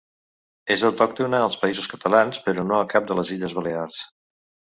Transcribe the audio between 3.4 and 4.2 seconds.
Balears.